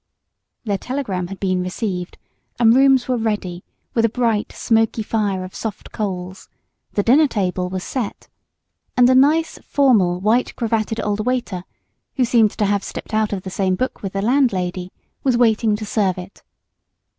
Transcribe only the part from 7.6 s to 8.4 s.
was set,